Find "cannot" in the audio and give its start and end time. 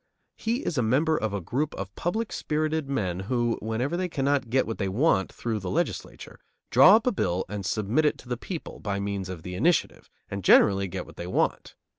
4.09-4.49